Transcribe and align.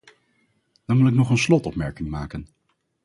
Dan 0.85 0.97
wil 0.97 1.07
ik 1.07 1.13
nog 1.13 1.29
een 1.29 1.37
slotopmerking 1.37 2.09
maken. 2.09 2.47